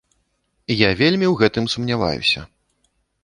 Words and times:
Я 0.75 0.89
вельмі 1.01 1.27
ў 1.29 1.35
гэтым 1.43 1.65
сумняваюся. 1.73 2.45